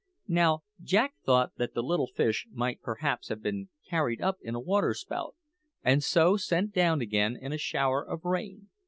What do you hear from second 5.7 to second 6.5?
and so